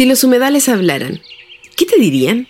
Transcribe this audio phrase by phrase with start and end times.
[0.00, 1.20] Si los humedales hablaran,
[1.76, 2.48] ¿qué te dirían?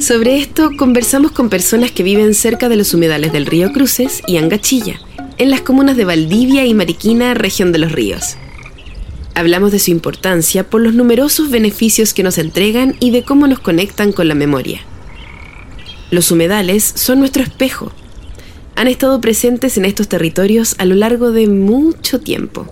[0.00, 4.38] Sobre esto conversamos con personas que viven cerca de los humedales del río Cruces y
[4.38, 5.00] Angachilla,
[5.38, 8.36] en las comunas de Valdivia y Mariquina, región de los ríos.
[9.36, 13.60] Hablamos de su importancia por los numerosos beneficios que nos entregan y de cómo nos
[13.60, 14.80] conectan con la memoria.
[16.10, 17.92] Los humedales son nuestro espejo.
[18.76, 22.66] Han estado presentes en estos territorios a lo largo de mucho tiempo.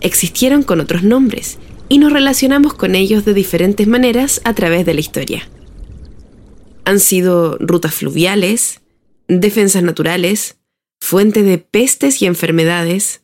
[0.00, 4.94] Existieron con otros nombres y nos relacionamos con ellos de diferentes maneras a través de
[4.94, 5.48] la historia.
[6.84, 8.80] Han sido rutas fluviales,
[9.28, 10.56] defensas naturales,
[11.00, 13.22] fuente de pestes y enfermedades,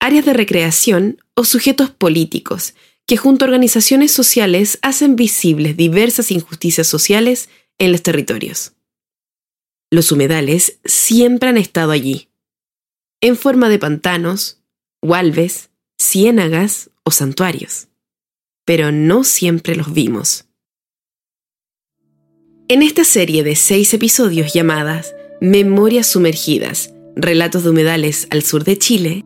[0.00, 2.74] áreas de recreación o sujetos políticos
[3.06, 8.72] que junto a organizaciones sociales hacen visibles diversas injusticias sociales en los territorios.
[9.90, 12.28] Los humedales siempre han estado allí,
[13.20, 14.60] en forma de pantanos,
[15.02, 17.88] hualves, ciénagas o santuarios,
[18.64, 20.46] pero no siempre los vimos.
[22.68, 28.78] En esta serie de seis episodios llamadas Memorias Sumergidas, Relatos de Humedales al sur de
[28.78, 29.24] Chile,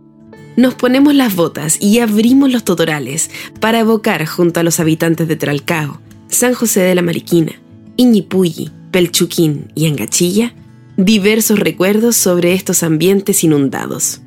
[0.57, 5.37] nos ponemos las botas y abrimos los totorales para evocar junto a los habitantes de
[5.37, 7.61] Tralcao, San José de la Mariquina,
[7.99, 10.55] Iñipulli, Pelchuquín y Angachilla
[10.99, 14.21] diversos recuerdos sobre estos ambientes inundados.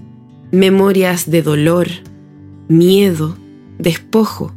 [0.52, 1.88] Memorias de dolor,
[2.70, 3.38] miedo,
[3.78, 4.54] despojo,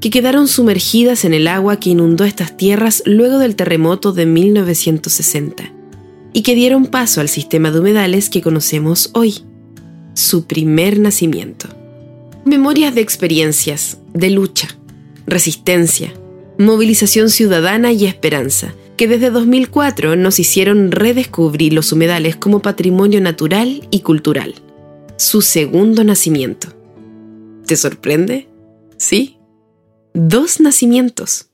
[0.00, 5.72] que quedaron sumergidas en el agua que inundó estas tierras luego del terremoto de 1960
[6.32, 9.42] y que dieron paso al sistema de humedales que conocemos hoy,
[10.14, 11.68] su primer nacimiento.
[12.44, 14.68] Memorias de experiencias, de lucha,
[15.26, 16.12] resistencia,
[16.58, 23.86] movilización ciudadana y esperanza, que desde 2004 nos hicieron redescubrir los humedales como patrimonio natural
[23.90, 24.54] y cultural.
[25.16, 26.68] Su segundo nacimiento.
[27.66, 28.48] ¿Te sorprende?
[28.96, 29.36] Sí
[30.16, 31.50] dos nacimientos.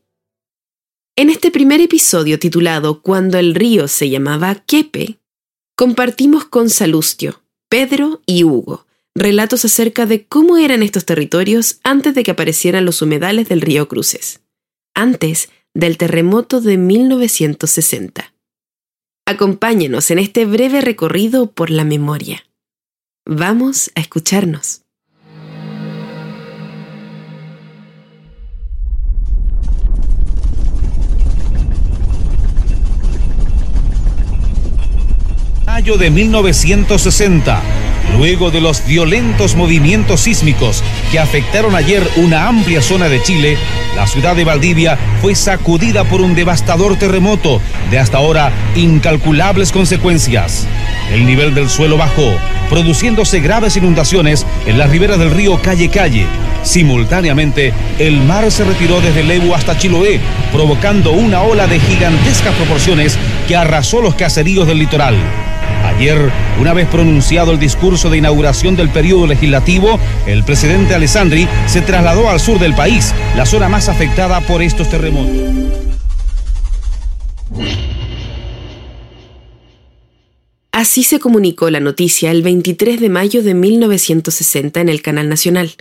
[1.17, 5.19] En este primer episodio titulado Cuando el río se llamaba Quepe,
[5.75, 12.23] compartimos con Salustio, Pedro y Hugo relatos acerca de cómo eran estos territorios antes de
[12.23, 14.41] que aparecieran los humedales del río Cruces,
[14.95, 18.35] antes del terremoto de 1960.
[19.27, 22.45] Acompáñenos en este breve recorrido por la memoria.
[23.25, 24.83] Vamos a escucharnos.
[35.83, 37.63] mayo de 1960,
[38.17, 43.57] luego de los violentos movimientos sísmicos que afectaron ayer una amplia zona de Chile,
[43.97, 50.67] la ciudad de Valdivia fue sacudida por un devastador terremoto de hasta ahora incalculables consecuencias.
[51.13, 52.33] El nivel del suelo bajó,
[52.71, 56.27] produciéndose graves inundaciones en las riberas del río Calle Calle.
[56.63, 60.21] Simultáneamente, el mar se retiró desde Lebu hasta Chiloé,
[60.53, 63.19] provocando una ola de gigantescas proporciones
[63.49, 65.17] que arrasó los caseríos del litoral.
[65.97, 66.31] Ayer,
[66.61, 72.29] una vez pronunciado el discurso de inauguración del periodo legislativo, el presidente Alessandri se trasladó
[72.29, 75.53] al sur del país, la zona más afectada por estos terremotos.
[80.73, 85.77] Así se comunicó la noticia el 23 de mayo de 1960 en el Canal Nacional.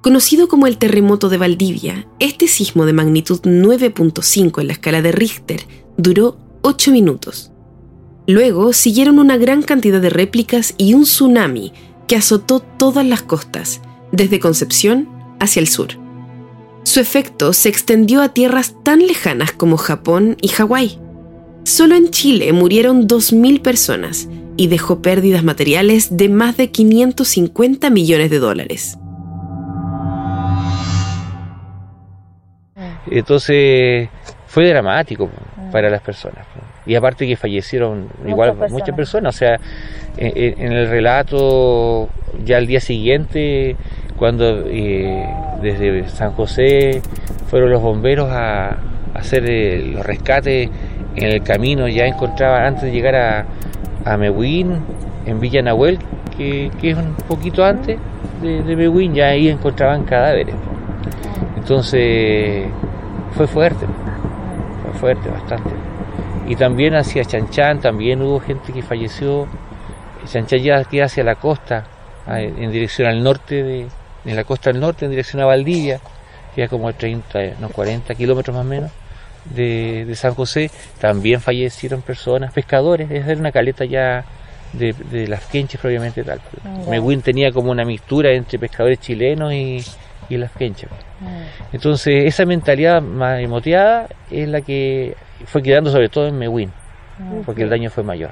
[0.00, 5.12] Conocido como el terremoto de Valdivia, este sismo de magnitud 9.5 en la escala de
[5.12, 5.66] Richter
[5.96, 7.51] duró 8 minutos.
[8.26, 11.72] Luego siguieron una gran cantidad de réplicas y un tsunami
[12.06, 13.80] que azotó todas las costas,
[14.12, 15.08] desde Concepción
[15.40, 15.88] hacia el sur.
[16.84, 20.98] Su efecto se extendió a tierras tan lejanas como Japón y Hawái.
[21.64, 28.30] Solo en Chile murieron 2.000 personas y dejó pérdidas materiales de más de 550 millones
[28.30, 28.98] de dólares.
[33.10, 34.08] Entonces
[34.46, 35.30] fue dramático
[35.72, 36.46] para las personas
[36.86, 39.60] y aparte que fallecieron igual muchas personas, o sea,
[40.16, 42.08] en, el relato
[42.44, 43.76] ya al día siguiente,
[44.16, 45.26] cuando eh,
[45.62, 47.02] desde San José
[47.48, 48.78] fueron los bomberos a,
[49.14, 50.70] hacer eh, los rescates
[51.16, 53.46] en el camino, ya encontraban antes de llegar a,
[54.04, 54.78] a Mehuín,
[55.26, 55.98] en Villa Nahuel,
[56.36, 57.98] que, es un poquito antes
[58.42, 60.54] de, de Mehuín, ya ahí encontraban cadáveres.
[61.56, 62.64] Entonces
[63.36, 63.86] fue fuerte,
[64.82, 65.91] fue fuerte bastante.
[66.52, 69.48] Y también hacia Chanchán, también hubo gente que falleció.
[70.26, 71.86] Chanchán ya queda hacia la costa,
[72.26, 73.86] en dirección al norte, de,
[74.26, 75.98] en la costa del norte, en dirección a Valdivia,
[76.54, 78.90] queda como 30, no 40 kilómetros más o menos.
[79.46, 80.70] de, San José
[81.00, 84.22] también fallecieron personas, pescadores, es una caleta ya
[84.74, 86.42] de, las quenches propiamente tal.
[86.86, 89.82] Mehuín tenía como una mixtura entre pescadores chilenos y,
[90.38, 90.90] las quenches.
[91.20, 91.74] Mm.
[91.74, 96.70] Entonces esa mentalidad más emoteada es la que fue quedando sobre todo en Mehuín,
[97.18, 97.42] mm.
[97.44, 98.30] porque el daño fue mayor.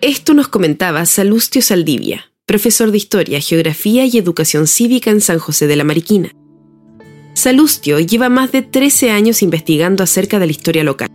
[0.00, 5.68] Esto nos comentaba Salustio Saldivia, profesor de Historia, Geografía y Educación Cívica en San José
[5.68, 6.32] de la Mariquina.
[7.34, 11.08] Salustio lleva más de 13 años investigando acerca de la historia local.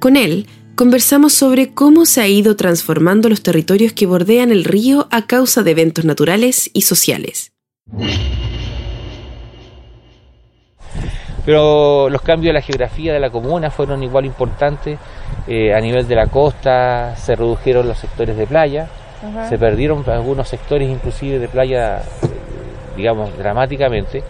[0.00, 5.08] Con él, conversamos sobre cómo se ha ido transformando los territorios que bordean el río
[5.10, 7.52] a causa de eventos naturales y sociales.
[11.44, 14.98] Pero los cambios de la geografía de la comuna fueron igual importantes.
[15.46, 18.88] Eh, a nivel de la costa se redujeron los sectores de playa,
[19.48, 22.02] se perdieron algunos sectores inclusive de playa,
[22.96, 24.22] digamos, dramáticamente.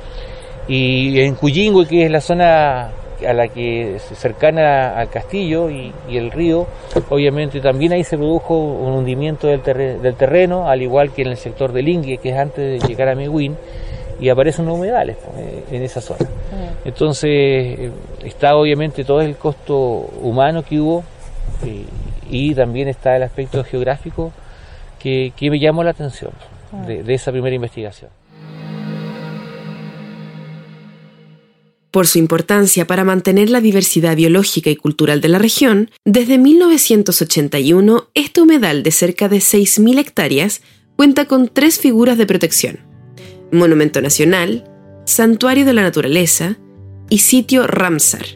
[0.67, 2.91] Y en Cuyingüe, que es la zona
[3.27, 6.67] a la que cercana al castillo y, el río,
[7.11, 11.37] obviamente también ahí se produjo un hundimiento del, del, terreno, al igual que en el
[11.37, 13.57] sector del Ingue, que es antes de llegar a Mehuín,
[14.21, 16.25] y aparecen humedales eh, en esa zona.
[16.25, 16.89] Mm.
[16.89, 17.91] Entonces eh,
[18.25, 19.75] está obviamente todo el costo
[20.23, 21.05] humano que hubo
[21.65, 21.85] eh,
[22.31, 24.33] y también está el aspecto geográfico
[24.99, 26.33] que, me llamó la atención
[26.73, 26.87] mm.
[26.87, 28.11] de esa primera investigación.
[31.94, 38.08] Por su importancia para mantener la diversidad biológica y cultural de la región, desde 1981
[38.14, 40.61] este humedal de cerca de 6.000 hectáreas
[40.96, 42.81] cuenta con tres figuras de protección.
[43.52, 44.69] Monumento Nacional,
[45.06, 46.58] Santuario de la Naturaleza
[47.11, 48.26] y Sitio Ramsar.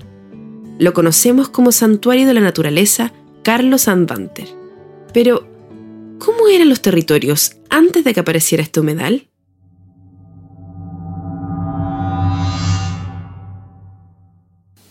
[0.78, 3.12] Lo conocemos como Santuario de la Naturaleza
[3.42, 4.46] Carlos Anvanter.
[5.12, 5.48] Pero,
[6.20, 9.27] ¿cómo eran los territorios antes de que apareciera este humedal?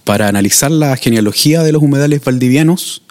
[0.08, 3.02] Para analizar la genealogía de los humedales valdivianos,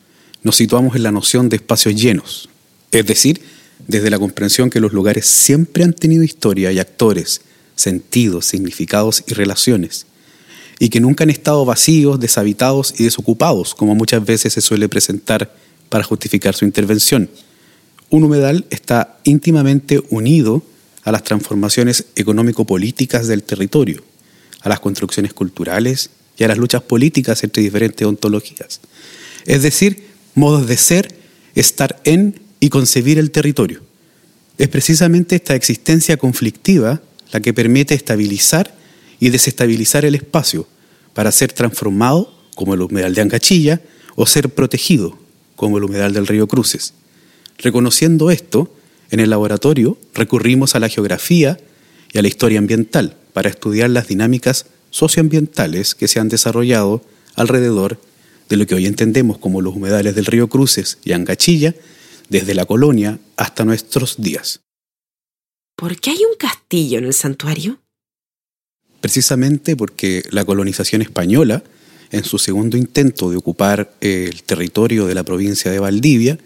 [0.42, 2.48] nos situamos en la noción de espacios llenos,
[2.90, 3.42] es decir,
[3.86, 7.42] desde la comprensión que los lugares siempre han tenido historia y actores,
[7.74, 10.06] sentidos, significados y relaciones,
[10.78, 15.54] y que nunca han estado vacíos, deshabitados y desocupados, como muchas veces se suele presentar
[15.90, 17.28] para justificar su intervención.
[18.08, 20.62] Un humedal está íntimamente unido
[21.04, 24.02] a las transformaciones económico-políticas del territorio,
[24.62, 28.80] a las construcciones culturales y a las luchas políticas entre diferentes ontologías.
[29.44, 31.14] Es decir, modos de ser,
[31.54, 33.82] estar en y concebir el territorio.
[34.58, 37.02] Es precisamente esta existencia conflictiva
[37.32, 38.74] la que permite estabilizar
[39.20, 40.66] y desestabilizar el espacio
[41.14, 43.80] para ser transformado, como el humedal de Ancachilla,
[44.14, 45.18] o ser protegido,
[45.56, 46.94] como el humedal del río Cruces.
[47.58, 48.74] Reconociendo esto,
[49.10, 51.58] en el laboratorio recurrimos a la geografía
[52.12, 54.66] y a la historia ambiental para estudiar las dinámicas
[54.96, 57.04] socioambientales que se han desarrollado
[57.34, 58.00] alrededor
[58.48, 61.74] de lo que hoy entendemos como los humedales del río Cruces y Angachilla,
[62.30, 64.60] desde la colonia hasta nuestros días.
[65.76, 67.78] ¿Por qué hay un castillo en el santuario?
[69.02, 71.62] Precisamente porque la colonización española,
[72.10, 76.38] en su segundo intento de ocupar el territorio de la provincia de Valdivia,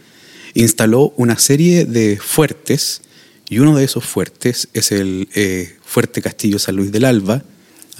[0.54, 3.02] instaló una serie de fuertes,
[3.48, 7.44] y uno de esos fuertes es el eh, Fuerte Castillo San Luis del Alba,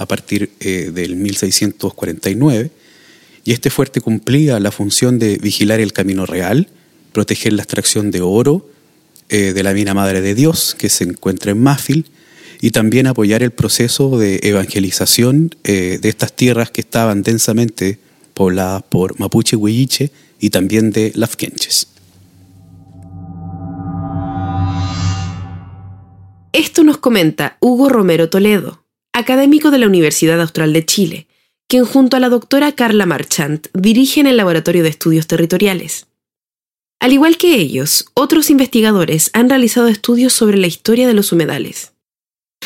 [0.01, 2.71] a partir eh, del 1649,
[3.45, 6.69] y este fuerte cumplía la función de vigilar el camino real,
[7.13, 8.67] proteger la extracción de oro
[9.29, 12.07] eh, de la mina Madre de Dios, que se encuentra en Máfil,
[12.63, 17.99] y también apoyar el proceso de evangelización eh, de estas tierras que estaban densamente
[18.33, 21.89] pobladas por mapuche, huilliche y también de lafkenches.
[26.53, 28.83] Esto nos comenta Hugo Romero Toledo,
[29.21, 31.27] académico de la Universidad Austral de Chile,
[31.69, 36.09] quien junto a la doctora Carla Marchant dirigen el Laboratorio de Estudios Territoriales.
[36.99, 41.93] Al igual que ellos, otros investigadores han realizado estudios sobre la historia de los humedales.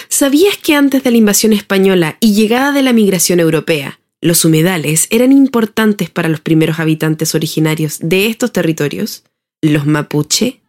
[0.08, 5.06] ¿Sabías que antes de la invasión española y llegada de la migración europea, los humedales
[5.10, 9.22] eran importantes para los primeros habitantes originarios de estos territorios,
[9.60, 10.60] los mapuche?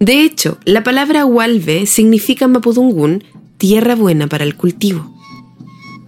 [0.00, 3.22] De hecho, la palabra hualve significa mapudungún
[3.60, 5.14] tierra buena para el cultivo.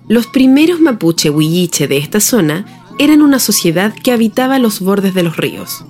[0.08, 2.64] Los primeros mapuche huilliche de esta zona
[2.98, 5.84] eran una sociedad que habitaba los bordes de los ríos.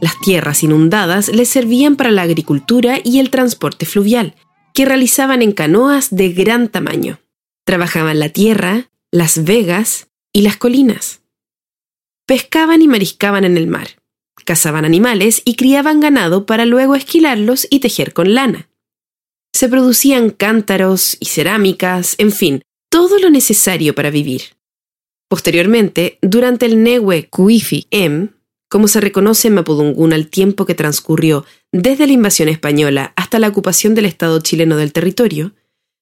[0.00, 4.36] Las tierras inundadas les servían para la agricultura y el transporte fluvial,
[4.72, 7.18] que realizaban en canoas de gran tamaño.
[7.64, 11.20] Trabajaban la tierra, las vegas y las colinas.
[12.24, 14.00] Pescaban y mariscaban en el mar,
[14.46, 18.67] cazaban animales y criaban ganado para luego esquilarlos y tejer con lana
[19.52, 24.42] se producían cántaros y cerámicas, en fin, todo lo necesario para vivir.
[25.28, 28.30] Posteriormente, durante el Newe Kuifi M,
[28.70, 33.48] como se reconoce en Mapudungún al tiempo que transcurrió desde la invasión española hasta la
[33.48, 35.54] ocupación del Estado chileno del territorio,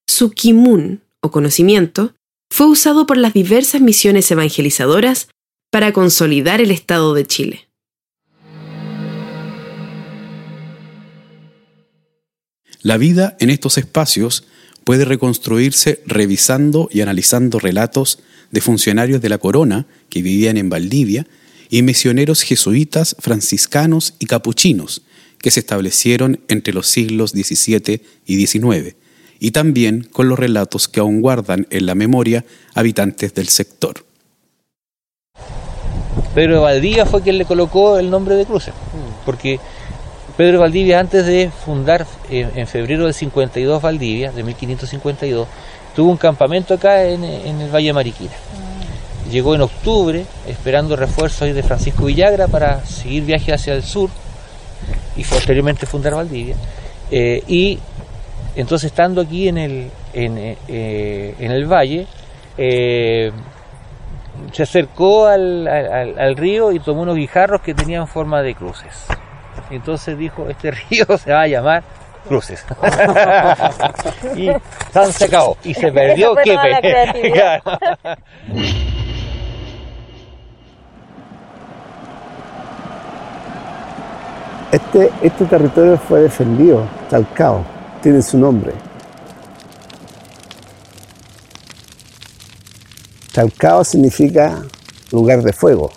[0.06, 2.14] su kimun, o conocimiento,
[2.50, 5.28] fue usado por las diversas misiones evangelizadoras
[5.70, 7.65] para consolidar el Estado de Chile.
[12.86, 14.44] La vida en estos espacios
[14.84, 18.20] puede reconstruirse revisando y analizando relatos
[18.52, 21.26] de funcionarios de la corona que vivían en Valdivia
[21.68, 25.02] y misioneros jesuitas, franciscanos y capuchinos
[25.38, 28.94] que se establecieron entre los siglos XVII y XIX,
[29.40, 34.06] y también con los relatos que aún guardan en la memoria habitantes del sector.
[36.36, 38.74] Pedro Valdivia fue quien le colocó el nombre de Cruces,
[39.24, 39.58] porque
[40.36, 45.48] Pedro Valdivia antes de fundar eh, en febrero del 52 Valdivia, de 1552,
[45.94, 48.34] tuvo un campamento acá en, el Valle Mariquina.
[49.30, 54.10] Llegó en octubre esperando refuerzos de Francisco Villagra para seguir viaje hacia el sur
[55.16, 56.54] y posteriormente fundar Valdivia.
[57.10, 57.78] Eh, y
[58.56, 62.06] entonces estando aquí en el, en, eh, el valle,
[62.58, 63.30] eh,
[64.52, 69.06] se acercó al, río y tomó unos guijarros que tenían forma de cruces.
[69.70, 71.82] Entonces dijo, este río se va a llamar
[72.28, 72.64] Cruces.
[74.36, 74.50] y
[75.12, 75.56] se acabó.
[75.62, 77.62] Y se perdió Quepe.
[84.72, 87.64] Este, este territorio fue defendido, Talcao,
[88.02, 88.72] tiene su nombre.
[93.32, 94.60] Talcao significa
[95.12, 95.92] lugar de fuego.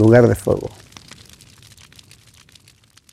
[0.00, 0.70] Lugar de fuego.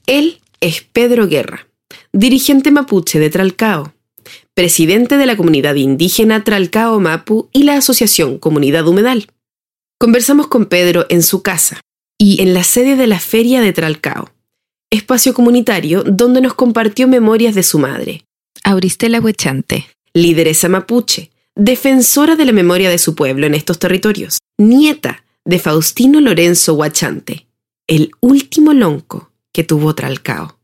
[0.06, 1.68] Él es Pedro Guerra,
[2.14, 3.94] dirigente mapuche de Tralcao,
[4.54, 9.28] presidente de la comunidad indígena Tralcao Mapu y la asociación Comunidad Humedal.
[10.00, 11.82] Conversamos con Pedro en su casa,
[12.18, 14.32] y en la sede de la Feria de Tralcao,
[14.90, 18.24] espacio comunitario donde nos compartió memorias de su madre,
[18.64, 25.26] Auristela Huechante, lideresa mapuche, defensora de la memoria de su pueblo en estos territorios, nieta
[25.48, 27.48] de Faustino Lorenzo Huachante,
[27.88, 30.60] el último lonco que tuvo Tralcao.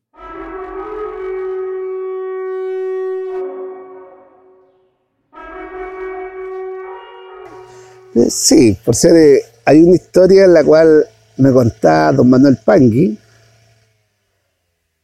[8.28, 13.18] Sí, por ser, eh, hay una historia en la cual me contaba don Manuel Pangui,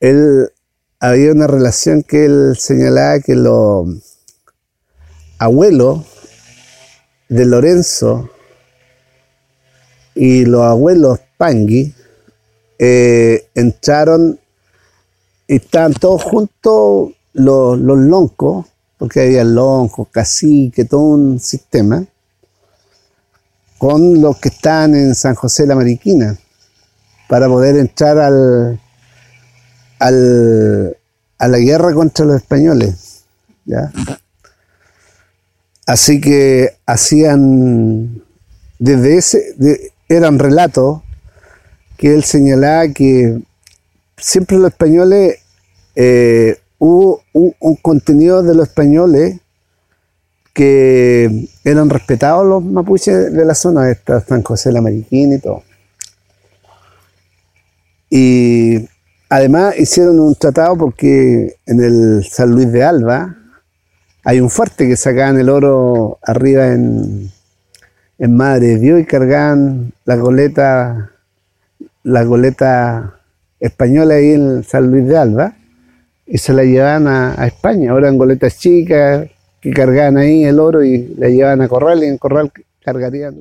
[0.02, 0.52] él
[1.00, 3.88] había una relación que él señalaba que los
[5.38, 6.06] abuelos
[7.30, 8.30] de Lorenzo
[10.16, 11.94] y los abuelos Pangui
[12.78, 14.40] eh, entraron
[15.48, 22.06] y estaban todos juntos los, los loncos, porque había loncos, cacique, todo un sistema
[23.80, 26.38] con los que están en San José la Mariquina
[27.30, 28.80] para poder entrar al,
[30.00, 33.24] a la guerra contra los españoles.
[35.86, 38.22] Así que hacían,
[38.78, 41.02] desde ese, eran relatos
[41.98, 43.40] que él señalaba que
[44.18, 45.38] siempre los españoles,
[45.96, 49.40] eh, hubo un contenido de los españoles
[50.54, 55.64] que eran respetados los mapuches de la zona, esta San José la Mariquina y todo.
[58.10, 58.90] Y
[59.30, 63.36] además hicieron un tratado porque en el San Luis de Alba
[64.24, 67.32] hay un fuerte que sacaban el oro arriba en,
[68.20, 71.12] en Madre Dios y cargaban la goleta,
[72.04, 73.16] la goleta
[73.60, 75.56] española ahí en San Luis de Alba
[76.28, 77.92] y se la llevaban a, a España.
[77.92, 79.28] Ahora en goletas chicas,
[79.62, 82.52] que cargaban ahí el oro y la llevaban a corral y en corral
[82.84, 83.38] cargarían.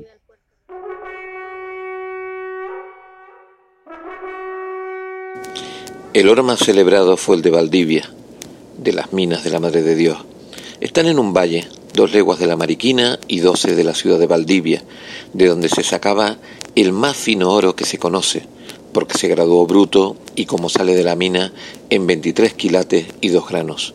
[6.14, 8.04] El oro más celebrado fue el de Valdivia,
[8.78, 10.18] de las minas de la Madre de Dios.
[10.80, 14.26] Están en un valle, dos leguas de la Mariquina y doce de la ciudad de
[14.26, 14.82] Valdivia,
[15.32, 16.38] de donde se sacaba
[16.74, 18.46] el más fino oro que se conoce,
[18.92, 21.52] porque se graduó bruto y como sale de la mina
[21.90, 23.94] en 23 quilates y dos granos.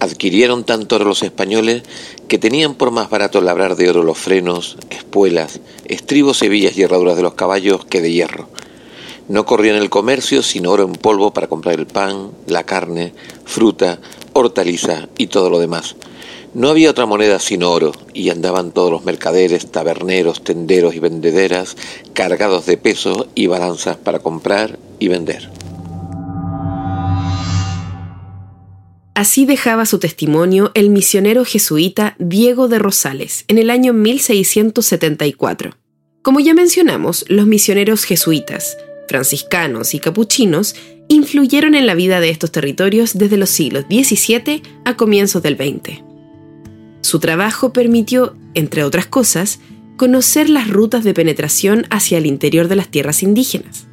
[0.00, 1.82] Adquirieron tanto oro los españoles
[2.28, 7.16] que tenían por más barato labrar de oro los frenos, espuelas, estribos, hebillas y herraduras
[7.16, 8.48] de los caballos que de hierro.
[9.28, 13.12] No corrían el comercio sin oro en polvo para comprar el pan, la carne,
[13.44, 13.98] fruta,
[14.32, 15.96] hortaliza y todo lo demás.
[16.56, 21.76] No había otra moneda sino oro, y andaban todos los mercaderes, taberneros, tenderos y vendederas
[22.14, 25.50] cargados de peso y balanzas para comprar y vender.
[29.14, 35.76] Así dejaba su testimonio el misionero jesuita Diego de Rosales en el año 1674.
[36.22, 40.74] Como ya mencionamos, los misioneros jesuitas, franciscanos y capuchinos
[41.08, 46.05] influyeron en la vida de estos territorios desde los siglos XVII a comienzos del XX.
[47.06, 49.60] Su trabajo permitió, entre otras cosas,
[49.96, 53.86] conocer las rutas de penetración hacia el interior de las tierras indígenas.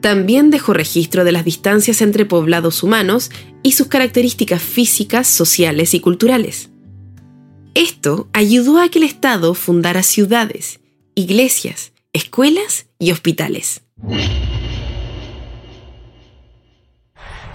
[0.00, 3.30] También dejó registro de las distancias entre poblados humanos
[3.62, 6.70] y sus características físicas, sociales y culturales.
[7.74, 10.80] Esto ayudó a que el Estado fundara ciudades,
[11.14, 13.82] iglesias, escuelas y hospitales.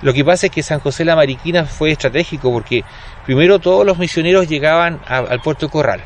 [0.01, 2.83] Lo que pasa es que San José la Mariquina fue estratégico porque
[3.25, 6.01] primero todos los misioneros llegaban al puerto de Corral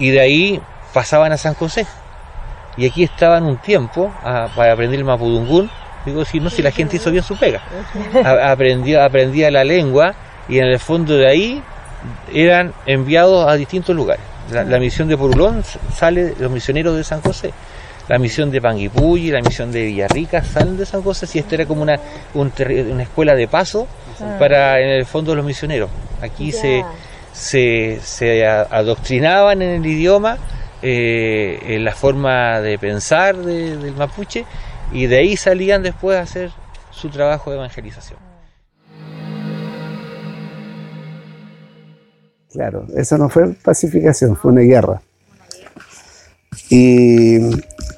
[0.00, 0.60] y de ahí
[0.92, 1.86] pasaban a San José.
[2.76, 5.70] Y aquí estaban un tiempo para aprender el mapudungún.
[6.06, 7.60] Digo, si no, si la gente hizo bien su pega.
[8.24, 10.14] Aprendió, aprendía la lengua
[10.48, 11.62] y en el fondo de ahí
[12.32, 14.24] eran enviados a distintos lugares.
[14.50, 15.62] La, misión de Porulón
[15.94, 17.52] sale de los misioneros de San José.
[18.08, 21.26] La misión de Panguipulli, la misión de Villarrica salen de San José.
[21.26, 22.00] Si esto era como una,
[22.34, 23.86] una escuela de paso
[24.20, 24.36] ah.
[24.38, 25.90] para, en el fondo, los misioneros.
[26.20, 26.84] Aquí se,
[27.32, 30.38] se, se adoctrinaban en el idioma,
[30.82, 34.44] eh, en la forma de pensar del mapuche,
[34.92, 36.50] y de ahí salían después a hacer
[36.90, 38.18] su trabajo de evangelización.
[42.52, 45.00] Claro, eso no fue pacificación, fue una guerra.
[46.68, 47.38] Y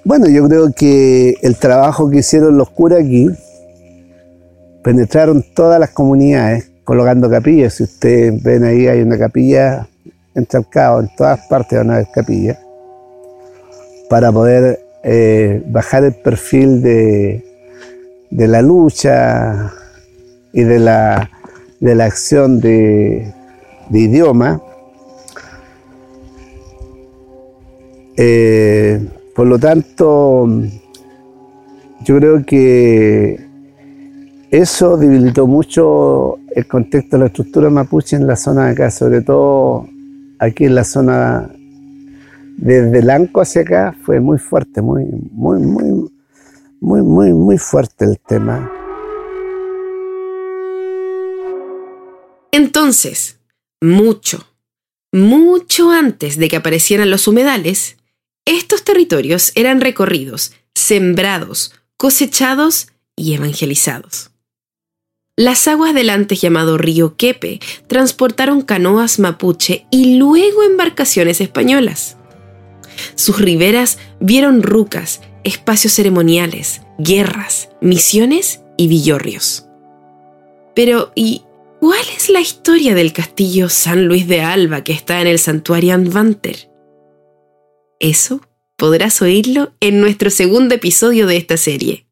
[0.05, 3.29] bueno, yo creo que el trabajo que hicieron los curas aquí,
[4.83, 7.75] penetraron todas las comunidades colocando capillas.
[7.75, 9.89] Si ustedes ven ahí, hay una capilla
[10.35, 12.59] en Chalcao, en todas partes van a haber capillas,
[14.09, 17.45] para poder eh, bajar el perfil de,
[18.31, 19.73] la lucha
[20.53, 21.29] y de la,
[22.01, 23.33] acción de,
[23.89, 24.61] de idioma.
[28.17, 29.01] Eh,
[29.35, 30.47] por lo tanto,
[32.05, 33.52] yo creo que
[34.53, 39.23] eso debilitó mucho el contexto de la estructura mapuche en la zona de acá, sobre
[39.23, 39.89] todo
[40.39, 41.51] aquí en la zona
[42.59, 46.11] desde Lanco hacia acá fue muy fuerte, muy, muy, muy,
[46.81, 48.71] muy, muy, muy fuerte el tema.
[52.51, 53.39] Entonces,
[53.81, 54.45] mucho,
[55.13, 57.97] mucho antes de que aparecieran los humedales,
[58.45, 64.32] estos territorios eran recorridos, sembrados, cosechados y evangelizados.
[65.37, 72.19] Las aguas del antes llamado río Quepe transportaron canoas mapuche y luego embarcaciones españolas.
[73.15, 79.67] Sus riberas vieron rucas, espacios ceremoniales, guerras, misiones y villorrios.
[80.75, 81.43] Pero, ¿y
[81.83, 85.95] ¿Cuál es la historia del castillo San Luis de Alba que está en el santuario
[85.95, 86.71] Anvanter?
[87.99, 88.41] Eso
[88.77, 92.07] podrás oírlo en nuestro segundo episodio de esta serie.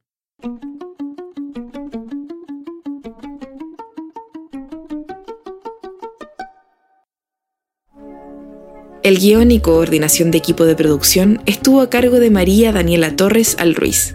[9.11, 13.57] El guion y coordinación de equipo de producción estuvo a cargo de María Daniela Torres
[13.59, 14.15] Alruiz.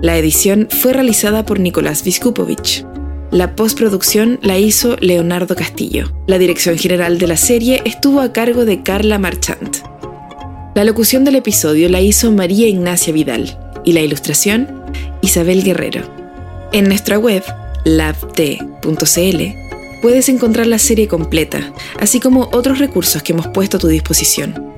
[0.00, 2.86] La edición fue realizada por Nicolás Viskupovich.
[3.32, 6.16] La postproducción la hizo Leonardo Castillo.
[6.28, 9.78] La dirección general de la serie estuvo a cargo de Carla Marchant.
[10.76, 14.84] La locución del episodio la hizo María Ignacia Vidal y la ilustración
[15.20, 16.02] Isabel Guerrero.
[16.72, 17.42] En nuestra web,
[17.84, 19.63] labt.cl,
[20.04, 24.70] puedes encontrar la serie completa, así como otros recursos que hemos puesto a tu disposición.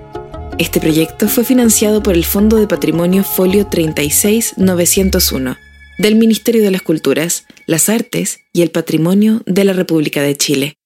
[0.56, 5.56] Este proyecto fue financiado por el Fondo de Patrimonio Folio 36901
[5.98, 10.76] del Ministerio de las Culturas, las Artes y el Patrimonio de la República de Chile.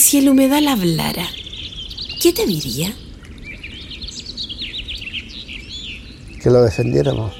[0.00, 1.26] Si el humedal hablara?
[2.20, 2.92] ¿Qué te diría?
[6.42, 7.32] Que lo defendiéramos.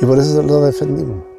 [0.00, 1.37] Y por eso lo defendimos.